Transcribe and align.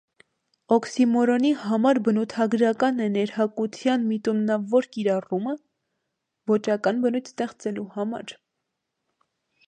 Օքսիմորոնի 0.75 1.49
համար 1.63 1.99
բնութագրական 2.05 3.03
է 3.07 3.09
ներհակության 3.17 4.07
միտումնավոր 4.13 4.87
կիրառումը 4.97 5.53
ոճական 6.53 7.03
բնույթ 7.03 7.29
ստեղծելու 7.33 7.85
համար։ 7.99 8.35